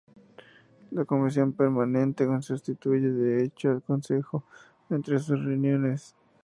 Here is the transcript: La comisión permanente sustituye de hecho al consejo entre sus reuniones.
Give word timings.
La 0.89 1.05
comisión 1.05 1.53
permanente 1.53 2.27
sustituye 2.41 3.11
de 3.11 3.43
hecho 3.43 3.69
al 3.69 3.83
consejo 3.83 4.43
entre 4.89 5.19
sus 5.19 5.45
reuniones. 5.45 6.15